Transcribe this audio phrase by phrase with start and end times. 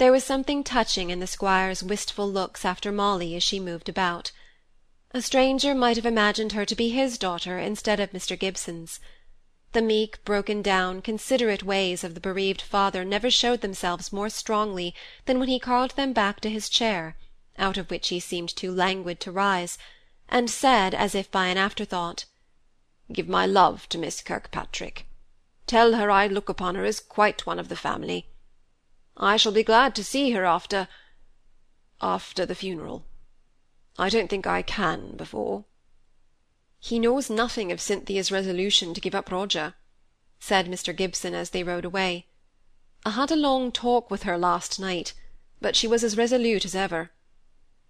[0.00, 4.32] There was something touching in the squire's wistful looks after Molly as she moved about.
[5.10, 8.34] A stranger might have imagined her to be his daughter instead of Mr.
[8.38, 8.98] Gibson's.
[9.72, 14.94] The meek, broken down, considerate ways of the bereaved father never showed themselves more strongly
[15.26, 17.18] than when he called them back to his chair,
[17.58, 19.76] out of which he seemed too languid to rise,
[20.30, 22.24] and said, as if by an afterthought,
[23.12, 25.04] "Give my love to Miss Kirkpatrick.
[25.66, 28.28] Tell her I look upon her as quite one of the family.
[29.22, 30.88] I shall be glad to see her after
[32.00, 33.04] after the funeral.
[33.98, 35.66] I don't think I can before."
[36.78, 39.74] "He knows nothing of Cynthia's resolution to give up Roger,"
[40.38, 40.96] said Mr.
[40.96, 42.28] Gibson as they rode away.
[43.04, 45.12] "I had a long talk with her last night,
[45.60, 47.10] but she was as resolute as ever.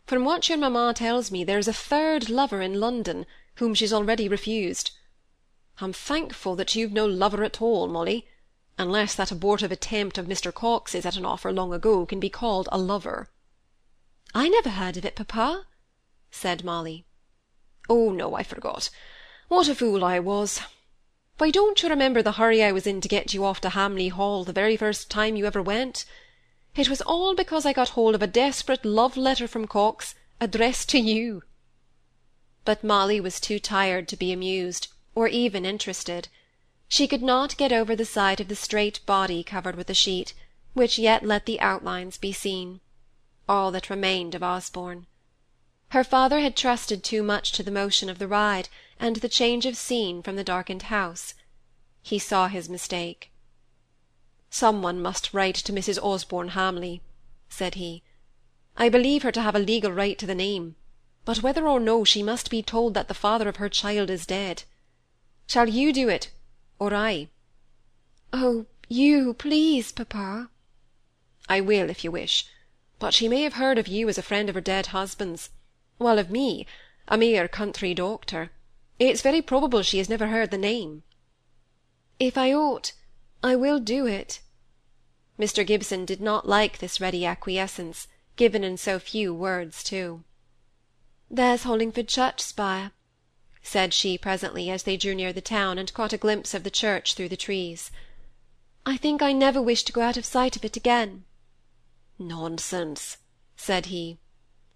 [0.06, 3.24] From what your mamma tells me, there is a third lover in London,
[3.54, 4.90] whom she's already refused.
[5.78, 8.26] I'm thankful that you've no lover at all, Molly
[8.78, 10.54] unless that abortive attempt of Mr.
[10.54, 13.28] Coxe's at an offer long ago can be called a lover."
[14.32, 15.66] "I never heard of it, papa,"
[16.30, 17.04] said Molly.
[17.88, 18.88] "Oh no, I forgot.
[19.48, 20.60] What a fool I was!
[21.38, 24.08] Why, don't you remember the hurry I was in to get you off to Hamley
[24.08, 26.04] Hall the very first time you ever went?
[26.76, 30.88] It was all because I got hold of a desperate love letter from Cox, addressed
[30.90, 31.42] to you."
[32.64, 36.28] But Molly was too tired to be amused, or even interested.
[36.92, 40.34] She could not get over the sight of the straight body covered with a sheet,
[40.74, 42.80] which yet let the outlines be seen
[43.48, 45.06] all that remained of Osborne.
[45.90, 48.68] Her father had trusted too much to the motion of the ride,
[48.98, 51.34] and the change of scene from the darkened house.
[52.02, 53.30] He saw his mistake.
[54.50, 56.02] "Some one must write to Mrs.
[56.02, 57.02] Osborne Hamley,"
[57.48, 58.02] said he.
[58.76, 60.74] "I believe her to have a legal right to the name,
[61.24, 64.26] but whether or no she must be told that the father of her child is
[64.26, 64.64] dead.
[65.46, 66.32] Shall you do it,
[66.80, 67.28] or I?"
[68.32, 70.50] "Oh, you, please, papa."
[71.46, 72.46] "I will, if you wish.
[72.98, 75.50] But she may have heard of you as a friend of her dead husband's,
[75.98, 76.66] while of me,
[77.06, 78.50] a mere country doctor,
[78.98, 81.02] it's very probable she has never heard the name."
[82.18, 82.94] "If I ought,
[83.42, 84.40] I will do it."
[85.38, 85.66] Mr.
[85.66, 90.24] Gibson did not like this ready acquiescence, given in so few words, too.
[91.30, 92.92] "There's Hollingford church spire
[93.62, 96.70] said she presently, as they drew near the town, and caught a glimpse of the
[96.70, 97.90] church through the trees.
[98.86, 101.24] I think I never wish to go out of sight of it again.
[102.18, 103.18] Nonsense,
[103.56, 104.18] said he.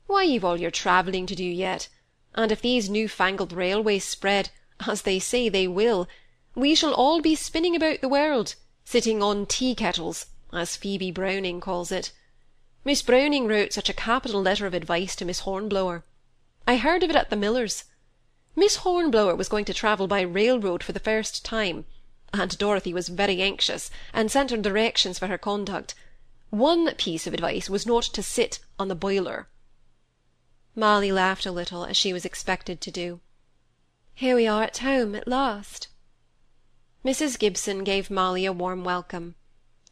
[0.06, 1.88] Why, you've all your travelling to do yet,
[2.34, 4.50] and if these new-fangled railways spread,
[4.86, 6.06] as they say they will,
[6.54, 11.90] we shall all be spinning about the world, sitting on tea-kettles, as Phoebe Browning calls
[11.90, 12.12] it.
[12.84, 16.04] Miss Browning wrote such a capital letter of advice to Miss Hornblower.
[16.66, 17.84] I heard of it at the miller's.
[18.56, 21.86] Miss Hornblower was going to travel by railroad for the first time,
[22.32, 25.94] and Dorothy was very anxious, and sent her directions for her conduct.
[26.50, 29.48] One piece of advice was not to sit on the boiler.
[30.76, 33.20] Molly laughed a little, as she was expected to do.
[34.14, 35.88] Here we are at home at last.
[37.04, 37.38] Mrs.
[37.38, 39.34] Gibson gave Molly a warm welcome.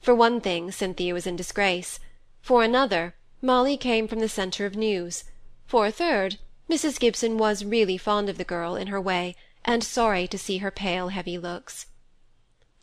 [0.00, 1.98] For one thing, Cynthia was in disgrace.
[2.40, 5.24] For another, Molly came from the centre of news.
[5.66, 6.38] For a third,
[6.72, 6.98] Mrs.
[6.98, 10.70] Gibson was really fond of the girl, in her way, and sorry to see her
[10.70, 11.84] pale, heavy looks.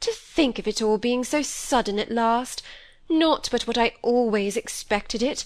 [0.02, 2.62] To think of it all being so sudden at last!
[3.10, 5.44] Not but what I always expected it.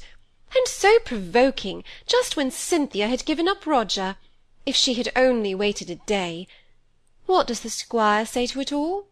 [0.53, 4.17] And so provoking, just when Cynthia had given up Roger.
[4.65, 6.49] If she had only waited a day.
[7.25, 9.07] What does the squire say to it all?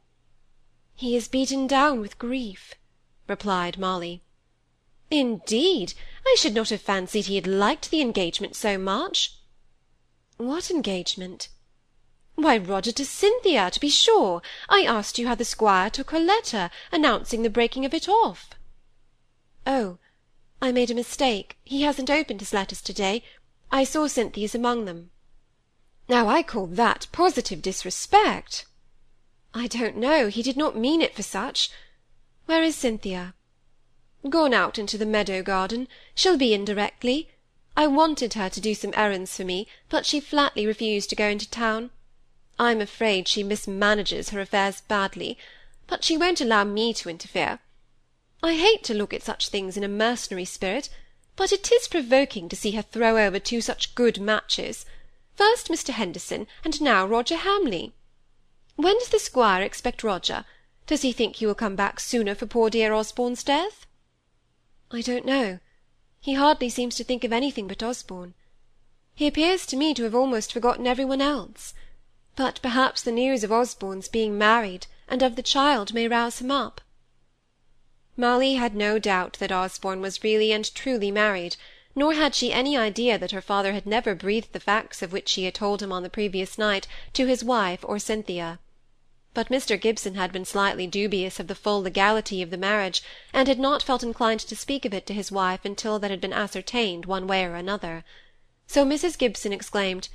[0.93, 2.73] He is beaten down with grief,
[3.29, 4.23] replied Molly.
[5.11, 5.93] Indeed!
[6.25, 9.35] I should not have fancied he had liked the engagement so much.
[10.37, 11.49] What engagement?
[12.35, 14.41] Why, Roger to Cynthia, to be sure.
[14.69, 18.51] I asked you how the squire took her letter, announcing the breaking of it off.
[19.67, 19.97] Oh,
[20.61, 21.57] I made a mistake.
[21.63, 23.23] He hasn't opened his letters to-day.
[23.69, 25.11] I saw Cynthia's among them.
[26.07, 28.65] Now I call that positive disrespect.
[29.53, 30.29] I don't know.
[30.29, 31.69] He did not mean it for such.
[32.45, 33.33] Where is Cynthia?
[34.29, 35.87] Gone out into the meadow garden.
[36.13, 37.29] She'll be in directly.
[37.75, 41.27] I wanted her to do some errands for me, but she flatly refused to go
[41.27, 41.89] into town.
[42.59, 45.37] I'm afraid she mismanages her affairs badly,
[45.87, 47.59] but she won't allow me to interfere.
[48.43, 50.89] I hate to look at such things in a mercenary spirit,
[51.35, 54.85] but it is provoking to see her throw over two such good matches,
[55.35, 55.89] first Mr.
[55.89, 57.93] Henderson, and now Roger Hamley.
[58.75, 60.45] When does the squire expect Roger?
[60.85, 63.87] Does he think he will come back sooner for poor dear Osborne's death?
[64.93, 65.59] I don't know.
[66.19, 68.33] He hardly seems to think of anything but Osborne.
[69.15, 71.73] He appears to me to have almost forgotten every one else.
[72.35, 76.51] But perhaps the news of Osborne's being married and of the child may rouse him
[76.51, 76.81] up.
[78.17, 81.55] Molly had no doubt that Osborne was really and truly married,
[81.95, 85.29] nor had she any idea that her father had never breathed the facts of which
[85.29, 88.59] she had told him on the previous night to his wife or Cynthia.
[89.33, 89.79] But Mr.
[89.79, 93.01] Gibson had been slightly dubious of the full legality of the marriage,
[93.31, 96.19] and had not felt inclined to speak of it to his wife until that had
[96.19, 98.03] been ascertained one way or another.
[98.67, 99.17] So Mrs.
[99.17, 100.09] Gibson exclaimed,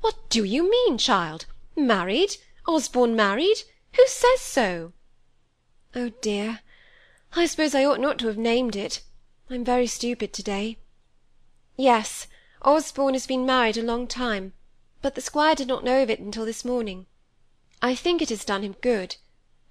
[0.00, 1.46] "What do you mean, child?
[1.76, 2.38] Married?
[2.66, 3.62] Osborne married?
[3.94, 4.92] Who says so?"
[5.94, 6.60] "Oh dear!
[7.34, 9.00] I suppose I ought not to have named it.
[9.48, 10.78] I'm very stupid to-day.
[11.76, 12.26] Yes,
[12.62, 14.54] Osborne has been married a long time,
[15.02, 17.06] but the squire did not know of it until this morning.
[17.82, 19.16] I think it has done him good,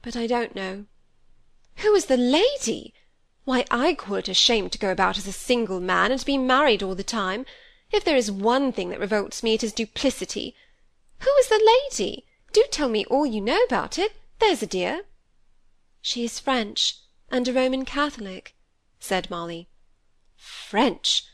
[0.02, 0.86] but I don't know.
[1.78, 2.94] Who is the lady?
[3.44, 6.38] Why, I call it a shame to go about as a single man, and be
[6.38, 7.46] married all the time.
[7.92, 10.56] If there is one thing that revolts me, it is duplicity.
[11.20, 12.26] Who is the lady?
[12.54, 15.04] Do tell me all you know about it, there's a dear.
[16.02, 16.98] She is French,
[17.30, 18.56] and a Roman Catholic,
[19.00, 19.68] said Molly.
[20.36, 21.26] French!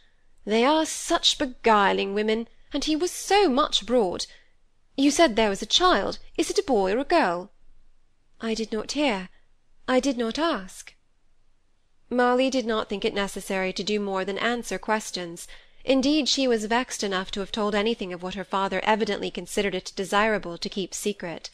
[0.46, 4.26] They are such beguiling women, and he was so much abroad.
[5.01, 6.19] You said there was a child.
[6.38, 7.50] Is it a boy or a girl?
[8.39, 9.30] I did not hear.
[9.88, 10.94] I did not ask.
[12.07, 15.48] Molly did not think it necessary to do more than answer questions.
[15.83, 19.74] Indeed, she was vexed enough to have told anything of what her father evidently considered
[19.74, 21.50] it desirable to keep secret.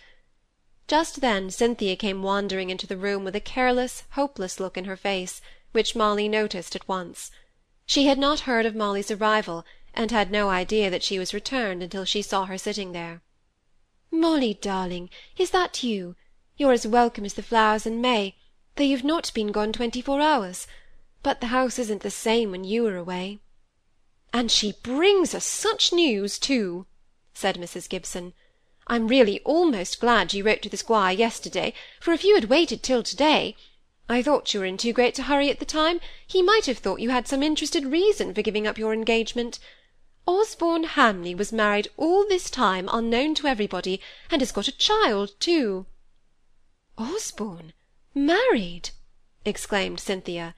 [0.89, 4.97] Just then Cynthia came wandering into the room with a careless, hopeless look in her
[4.97, 5.41] face,
[5.71, 7.31] which Molly noticed at once.
[7.85, 9.63] She had not heard of Molly's arrival,
[9.93, 13.21] and had no idea that she was returned until she saw her sitting there.
[14.19, 16.15] Molly, darling, is that you?
[16.57, 18.35] You're as welcome as the flowers in May,
[18.75, 20.65] though you've not been gone twenty-four hours.
[21.21, 23.39] But the house isn't the same when you are away.
[24.33, 26.87] And she brings us such news, too,
[27.33, 27.87] said Mrs.
[27.87, 28.33] Gibson.
[28.87, 32.81] I'm really almost glad you wrote to the squire yesterday, for if you had waited
[32.81, 33.55] till to-day,
[34.09, 36.77] I thought you were in too great a hurry at the time, he might have
[36.79, 39.59] thought you had some interested reason for giving up your engagement.
[40.29, 45.31] Osborne Hamley was married all this time unknown to everybody, and has got a child
[45.39, 45.85] too.
[46.97, 47.73] Osborne
[48.13, 48.89] married!
[49.45, 50.53] exclaimed Cynthia.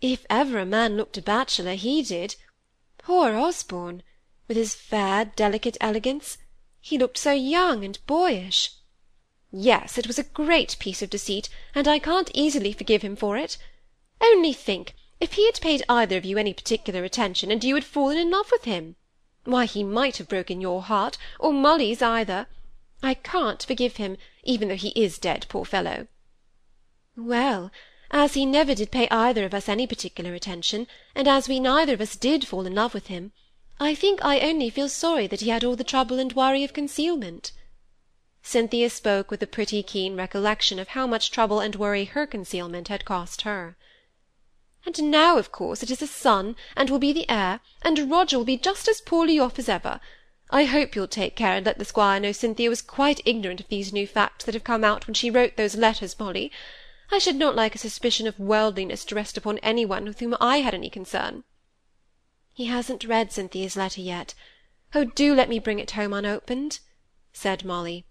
[0.00, 2.36] If ever a man looked a bachelor, he did.
[2.98, 4.02] Poor Osborne!
[4.46, 6.36] With his fair, delicate elegance.
[6.80, 8.72] He looked so young and boyish.
[9.50, 13.36] Yes, it was a great piece of deceit, and I can't easily forgive him for
[13.36, 13.56] it.
[14.20, 17.84] Only think, if he had paid either of you any particular attention, and you had
[17.84, 18.96] fallen in love with him!
[19.48, 22.48] Why, he might have broken your heart, or Molly's either.
[23.02, 26.06] I can't forgive him, even though he is dead, poor fellow.
[27.16, 27.70] Well,
[28.10, 31.94] as he never did pay either of us any particular attention, and as we neither
[31.94, 33.32] of us did fall in love with him,
[33.80, 36.74] I think I only feel sorry that he had all the trouble and worry of
[36.74, 37.52] concealment.
[38.42, 42.88] Cynthia spoke with a pretty keen recollection of how much trouble and worry her concealment
[42.88, 43.78] had cost her.
[44.86, 48.38] And now, of course, it is a son, and will be the heir, and Roger
[48.38, 50.00] will be just as poorly off as ever.
[50.50, 53.68] I hope you'll take care and let the squire know Cynthia was quite ignorant of
[53.68, 56.50] these new facts that have come out when she wrote those letters, Molly.
[57.10, 60.36] I should not like a suspicion of worldliness to rest upon any one with whom
[60.40, 61.44] I had any concern.
[62.52, 64.34] He hasn't read Cynthia's letter yet.
[64.94, 66.80] Oh, do let me bring it home unopened,
[67.32, 68.06] said Molly.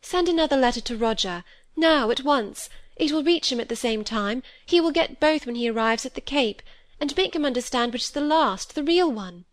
[0.00, 1.44] Send another letter to Roger,
[1.76, 2.68] now, at once.
[3.00, 4.42] It will reach him at the same time.
[4.66, 6.60] He will get both when he arrives at the Cape,
[7.00, 9.46] and make him understand which is the last, the real one.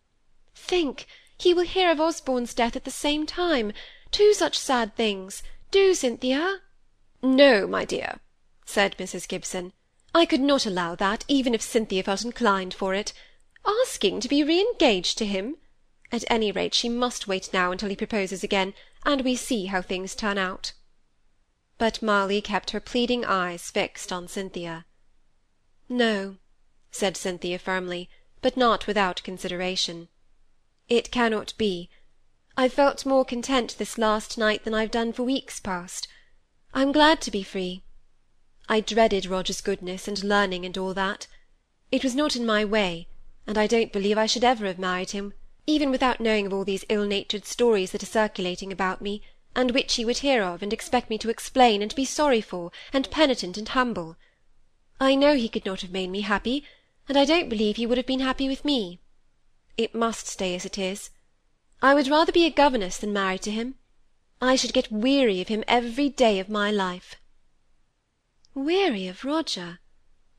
[0.53, 1.07] Think,
[1.37, 3.71] he will hear of Osborne's death at the same time.
[4.11, 5.43] Two such sad things.
[5.71, 6.59] Do, Cynthia.
[7.23, 8.19] No, my dear,
[8.65, 9.25] said Mrs.
[9.29, 9.71] Gibson.
[10.13, 13.13] I could not allow that, even if Cynthia felt inclined for it.
[13.65, 15.55] Asking to be re-engaged to him!
[16.11, 18.73] At any rate, she must wait now until he proposes again,
[19.05, 20.73] and we see how things turn out
[21.77, 24.85] but Molly kept her pleading eyes fixed on Cynthia.
[25.89, 26.37] No,
[26.91, 28.09] said Cynthia firmly,
[28.41, 30.07] but not without consideration.
[30.89, 31.89] It cannot be.
[32.55, 36.07] I've felt more content this last night than I've done for weeks past.
[36.73, 37.83] I'm glad to be free.
[38.67, 41.27] I dreaded Roger's goodness and learning and all that.
[41.91, 43.07] It was not in my way,
[43.45, 45.33] and I don't believe I should ever have married him,
[45.65, 49.21] even without knowing of all these ill-natured stories that are circulating about me
[49.57, 52.71] and which he would hear of, and expect me to explain, and be sorry for,
[52.93, 54.15] and penitent and humble.
[54.99, 56.63] I know he could not have made me happy,
[57.09, 58.99] and I don't believe he would have been happy with me.
[59.75, 61.09] It must stay as it is.
[61.81, 63.73] I would rather be a governess than married to him.
[64.39, 67.15] I should get weary of him every day of my life.
[68.53, 69.79] Weary of Roger,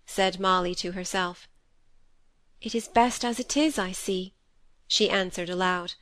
[0.06, 1.48] said Molly to herself.
[2.60, 4.34] It is best as it is, I see,
[4.86, 5.94] she answered aloud.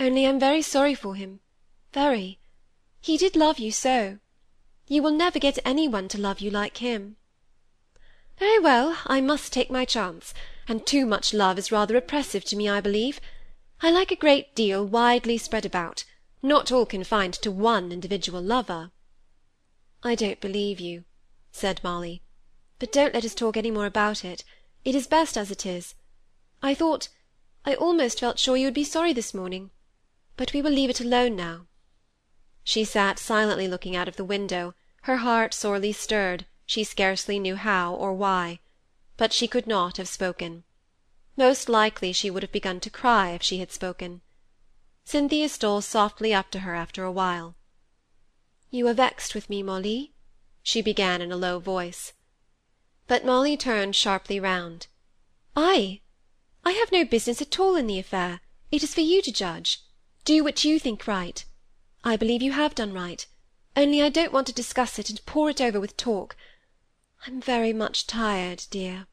[0.00, 1.38] Only I'm very sorry for him
[1.92, 2.38] very.
[3.00, 4.18] He did love you so.
[4.86, 7.16] You will never get any one to love you like him.
[8.38, 10.34] Very well, I must take my chance,
[10.66, 13.20] and too much love is rather oppressive to me, I believe.
[13.80, 16.04] I like a great deal widely spread about,
[16.42, 18.90] not all confined to one individual lover.
[20.02, 21.04] I don't believe you,
[21.52, 22.22] said Molly.
[22.78, 24.44] But don't let us talk any more about it.
[24.84, 25.94] It is best as it is.
[26.62, 27.08] I thought,
[27.64, 29.70] I almost felt sure you would be sorry this morning.
[30.36, 31.66] But we will leave it alone now.
[32.64, 37.56] She sat silently looking out of the window, her heart sorely stirred, she scarcely knew
[37.56, 38.60] how or why.
[39.16, 40.64] But she could not have spoken.
[41.36, 44.20] Most likely she would have begun to cry if she had spoken.
[45.04, 47.56] Cynthia stole softly up to her after a while.
[48.70, 50.12] You are vexed with me, Molly?
[50.62, 52.12] she began in a low voice.
[53.08, 54.86] But Molly turned sharply round.
[55.56, 56.00] I?
[56.64, 58.40] I have no business at all in the affair.
[58.70, 59.82] It is for you to judge.
[60.24, 61.44] Do what you think right.
[62.04, 63.26] I believe you have done right.
[63.76, 66.36] Only I don't want to discuss it and pour it over with talk.
[67.26, 69.06] I'm very much tired, dear.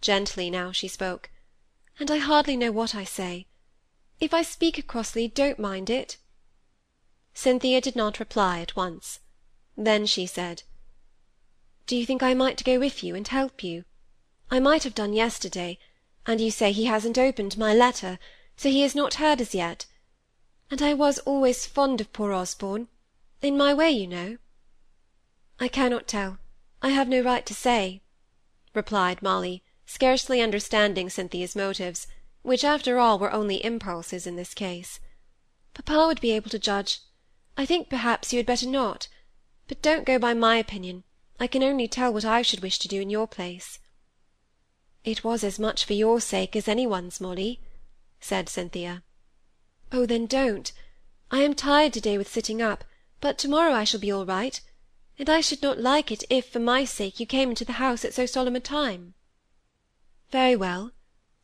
[0.00, 1.30] Gently now she spoke.
[1.98, 3.46] And I hardly know what I say.
[4.18, 6.16] If I speak crossly, don't mind it.
[7.34, 9.20] Cynthia did not reply at once.
[9.76, 10.62] Then she said,
[11.86, 13.84] Do you think I might go with you and help you?
[14.50, 15.78] I might have done yesterday,
[16.26, 18.18] and you say he hasn't opened my letter,
[18.56, 19.84] so he has not heard as yet.
[20.70, 22.88] And I was always fond of poor Osborne,
[23.40, 24.38] in my way, you know.
[25.60, 26.38] I cannot tell.
[26.82, 28.02] I have no right to say,
[28.74, 32.06] replied Molly, scarcely understanding Cynthia's motives,
[32.42, 35.00] which after all were only impulses in this case.
[35.74, 37.00] Papa would be able to judge,
[37.56, 39.08] I think perhaps you had better not.
[39.68, 41.04] But don't go by my opinion.
[41.40, 43.78] I can only tell what I should wish to do in your place.
[45.04, 47.60] It was as much for your sake as any one's, Molly,
[48.20, 49.02] said Cynthia.
[49.92, 50.72] Oh, then don't.
[51.30, 52.84] I am tired to-day with sitting up,
[53.20, 54.60] but to-morrow I shall be all right,
[55.18, 58.04] and I should not like it if, for my sake, you came into the house
[58.04, 59.14] at so solemn a time.
[60.30, 60.92] Very well,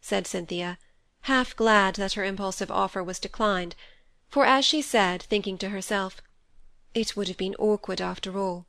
[0.00, 0.78] said Cynthia,
[1.22, 3.74] half glad that her impulsive offer was declined,
[4.28, 6.20] for as she said, thinking to herself,
[6.94, 8.66] it would have been awkward after all.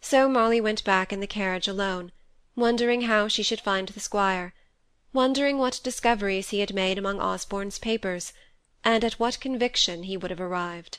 [0.00, 2.12] So Molly went back in the carriage alone,
[2.56, 4.54] wondering how she should find the squire,
[5.12, 8.32] wondering what discoveries he had made among Osborne's papers,
[8.84, 10.98] and at what conviction he would have arrived.